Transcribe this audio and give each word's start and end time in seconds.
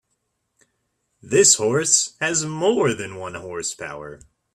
This 1.21 1.57
horse 1.57 2.17
has 2.19 2.43
more 2.43 2.95
than 2.95 3.17
one 3.17 3.35
horse 3.35 3.75
power. 3.75 4.19